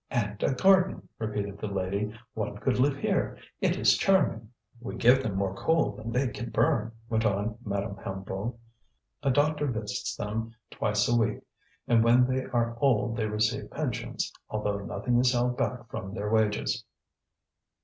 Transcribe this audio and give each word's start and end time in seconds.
"And 0.09 0.41
a 0.41 0.55
garden!" 0.55 1.07
repeated 1.19 1.59
the 1.59 1.67
lady. 1.67 2.11
"One 2.33 2.57
could 2.57 2.79
live 2.79 2.97
here! 2.97 3.37
It 3.59 3.77
is 3.77 3.99
charming!" 3.99 4.49
"We 4.79 4.95
give 4.95 5.21
them 5.21 5.35
more 5.35 5.53
coal 5.53 5.91
than 5.91 6.11
they 6.11 6.29
can 6.29 6.49
burn," 6.49 6.93
went 7.07 7.23
on 7.23 7.59
Madame 7.63 7.97
Hennebeau. 7.97 8.57
"A 9.21 9.29
doctor 9.29 9.67
visits 9.67 10.15
them 10.15 10.55
twice 10.71 11.07
a 11.07 11.15
week; 11.15 11.41
and 11.87 12.03
when 12.03 12.25
they 12.25 12.45
are 12.45 12.75
old 12.81 13.15
they 13.15 13.27
receive 13.27 13.69
pensions, 13.69 14.33
although 14.49 14.79
nothing 14.79 15.19
is 15.19 15.33
held 15.33 15.55
back 15.55 15.87
from 15.91 16.15
their 16.15 16.31
wages." 16.31 16.83